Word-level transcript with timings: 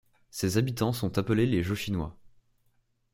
Ses 0.31 0.57
habitants 0.57 0.93
sont 0.93 1.19
appelés 1.19 1.45
les 1.45 1.61
Jochinois. 1.61 2.17